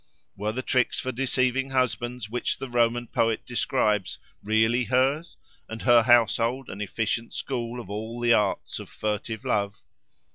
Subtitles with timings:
[0.35, 5.37] Were the tricks for deceiving husbands which the Roman poet describes, really hers,
[5.69, 9.83] and her household an efficient school of all the arts of furtive love?